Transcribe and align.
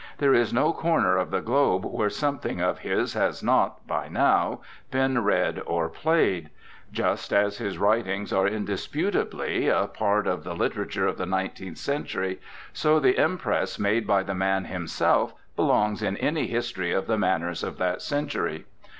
There 0.17 0.33
is 0.33 0.51
no 0.51 0.73
corner 0.73 1.15
of 1.15 1.29
the 1.29 1.41
globe 1.41 1.85
where 1.85 2.09
something 2.09 2.59
of 2.59 2.79
his 2.79 3.13
has 3.13 3.43
not, 3.43 3.85
by 3.85 4.07
now, 4.09 4.61
been 4.89 5.23
read 5.23 5.61
or 5.63 5.89
played. 5.89 6.49
Just 6.91 7.31
as 7.31 7.59
his 7.59 7.77
writings 7.77 8.33
are 8.33 8.47
indisputably 8.47 9.67
a 9.67 9.85
part 9.85 10.25
of 10.25 10.43
the 10.43 10.49
18 10.53 10.53
INTRODUCTION 10.53 10.57
literature 10.59 11.07
of 11.07 11.17
the 11.19 11.25
nineteenth 11.27 11.77
century, 11.77 12.41
so 12.73 12.99
the 12.99 13.15
impress 13.21 13.77
made 13.77 14.07
by 14.07 14.23
the 14.23 14.33
man 14.33 14.65
himself 14.65 15.35
belongs 15.55 16.01
in 16.01 16.17
any 16.17 16.47
history 16.47 16.91
of 16.91 17.05
the 17.05 17.19
manners 17.19 17.63
of 17.63 17.77
that 17.77 18.01
century. 18.01 18.65